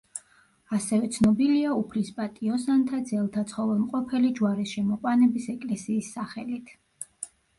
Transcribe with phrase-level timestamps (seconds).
[0.77, 6.75] ასევე ცნობილია უფლის პატიოსანთა ძელთა ცხოველმყოფელი ჯვარის შემოყვანების ეკლესიის სახელით.